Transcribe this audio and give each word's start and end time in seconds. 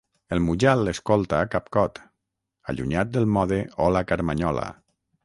El 0.35 0.39
Mujal 0.43 0.79
l'escolta 0.87 1.41
capcot, 1.55 2.01
allunyat 2.73 3.13
del 3.19 3.29
mode 3.37 3.61
hola-Carmanyola. 3.89 4.65